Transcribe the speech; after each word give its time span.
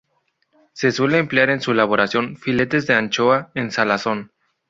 Se 0.73 0.91
suele 0.91 1.19
emplear 1.19 1.51
en 1.51 1.61
su 1.61 1.73
elaboración 1.73 2.35
filetes 2.35 2.87
de 2.87 2.95
anchoa 2.95 3.51
en 3.53 3.69
salazón. 3.69 4.31